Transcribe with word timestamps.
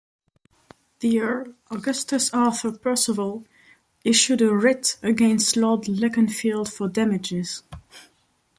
The 1.01 1.19
Earl, 1.19 1.53
Augustus 1.69 2.33
Arthur 2.33 2.71
Perceval, 2.71 3.45
issued 4.03 4.41
a 4.41 4.51
writ 4.51 4.97
against 5.03 5.55
Lord 5.55 5.81
Leconfield 5.87 6.73
for 6.73 6.87
damages. 6.89 7.61